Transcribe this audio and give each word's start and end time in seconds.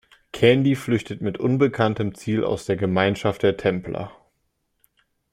Candy 0.31 0.73
flüchtet 0.75 1.21
mit 1.21 1.37
unbekanntem 1.37 2.15
Ziel 2.15 2.43
aus 2.43 2.65
der 2.65 2.75
Gemeinschaft 2.75 3.43
der 3.43 3.55
Templer. 3.55 4.11